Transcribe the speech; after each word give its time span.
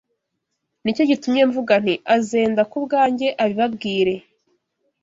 ni 0.83 0.91
cyo 0.95 1.03
gitumye 1.09 1.43
mvuga 1.49 1.73
nti: 1.83 1.93
Azenda 2.15 2.61
ku 2.71 2.77
byanjye, 2.85 3.27
abibabwire 3.41 4.15